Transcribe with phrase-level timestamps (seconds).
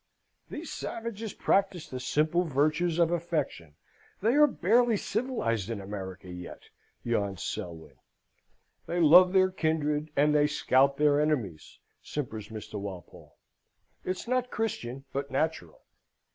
[0.49, 3.75] "These savages practise the simple virtues of affection
[4.19, 6.63] they are barely civilised in America yet,"
[7.03, 7.97] yawns Selwyn.
[8.87, 12.79] "They love their kindred, and they scalp their enemies," simpers Mr.
[12.79, 13.37] Walpole.
[14.03, 15.83] "It's not Christian, but natural.